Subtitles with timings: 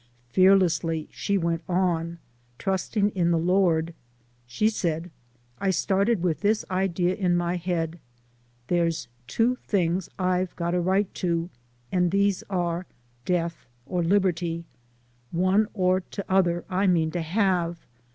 [0.31, 2.17] Fearlessly she went on,
[2.57, 3.93] trusting in the Lord.
[4.47, 5.11] She said, u
[5.59, 7.99] I started with this idea in my head,'
[8.67, 11.51] Dere's two things I've got a riyht to,
[11.91, 12.87] and dese are.
[13.25, 14.65] Death or Liberty
[15.31, 17.85] one or tother I mean to have.